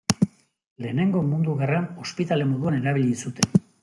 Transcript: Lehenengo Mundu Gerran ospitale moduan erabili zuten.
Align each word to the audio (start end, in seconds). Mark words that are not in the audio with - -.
Lehenengo 0.85 1.21
Mundu 1.33 1.53
Gerran 1.59 1.85
ospitale 2.05 2.47
moduan 2.55 2.79
erabili 2.79 3.13
zuten. 3.29 3.63